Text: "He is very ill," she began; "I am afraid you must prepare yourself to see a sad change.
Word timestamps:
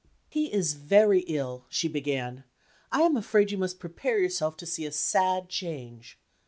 "He 0.29 0.51
is 0.51 0.73
very 0.73 1.19
ill," 1.27 1.67
she 1.69 1.87
began; 1.87 2.43
"I 2.91 3.03
am 3.03 3.15
afraid 3.15 3.51
you 3.51 3.59
must 3.59 3.79
prepare 3.79 4.17
yourself 4.17 4.57
to 4.57 4.65
see 4.65 4.87
a 4.87 4.91
sad 4.91 5.47
change. 5.47 6.17